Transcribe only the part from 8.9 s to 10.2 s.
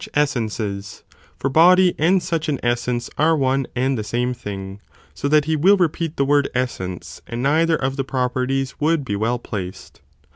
be well placed.